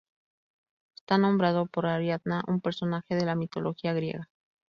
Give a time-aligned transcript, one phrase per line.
[0.95, 4.31] Está nombrado por Ariadna, un personaje de la mitología griega.